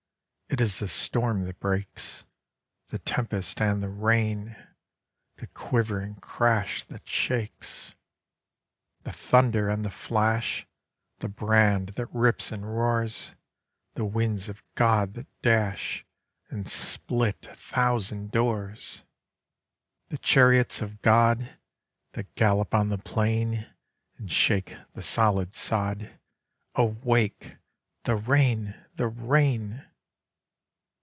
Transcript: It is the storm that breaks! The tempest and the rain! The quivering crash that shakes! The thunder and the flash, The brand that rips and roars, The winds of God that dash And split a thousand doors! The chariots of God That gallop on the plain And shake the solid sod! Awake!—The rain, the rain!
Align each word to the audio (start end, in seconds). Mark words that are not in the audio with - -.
It 0.53 0.59
is 0.59 0.79
the 0.79 0.89
storm 0.89 1.45
that 1.45 1.61
breaks! 1.61 2.25
The 2.89 2.99
tempest 2.99 3.61
and 3.61 3.81
the 3.81 3.87
rain! 3.89 4.57
The 5.37 5.47
quivering 5.47 6.15
crash 6.15 6.83
that 6.83 7.07
shakes! 7.07 7.95
The 9.03 9.13
thunder 9.13 9.69
and 9.69 9.85
the 9.85 9.89
flash, 9.89 10.67
The 11.19 11.29
brand 11.29 11.89
that 11.95 12.13
rips 12.13 12.51
and 12.51 12.67
roars, 12.67 13.33
The 13.93 14.03
winds 14.03 14.49
of 14.49 14.61
God 14.75 15.13
that 15.13 15.41
dash 15.41 16.05
And 16.49 16.67
split 16.67 17.47
a 17.49 17.55
thousand 17.55 18.31
doors! 18.31 19.03
The 20.09 20.17
chariots 20.17 20.81
of 20.81 21.01
God 21.01 21.57
That 22.11 22.35
gallop 22.35 22.73
on 22.75 22.89
the 22.89 22.97
plain 22.97 23.67
And 24.17 24.29
shake 24.29 24.75
the 24.95 25.01
solid 25.01 25.53
sod! 25.53 26.19
Awake!—The 26.75 28.17
rain, 28.17 28.75
the 28.95 29.07
rain! 29.07 29.85